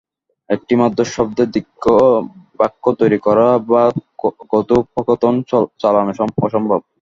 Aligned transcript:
একটিমাত্র 0.49 0.99
শব্দে 1.15 1.43
দীর্ঘ 1.53 1.83
বাক্য 2.59 2.83
তৈরি 2.99 3.19
করা 3.23 3.47
বা 3.69 3.83
কথোপকথন 4.51 5.35
চালানো 5.81 6.11
অসম্ভব। 6.45 6.79